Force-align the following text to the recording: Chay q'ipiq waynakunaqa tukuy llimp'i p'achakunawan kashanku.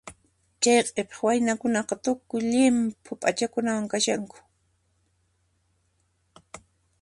Chay 0.61 0.79
q'ipiq 0.93 1.11
waynakunaqa 1.25 1.93
tukuy 2.03 2.41
llimp'i 2.51 3.13
p'achakunawan 3.19 3.89
kashanku. 3.91 4.37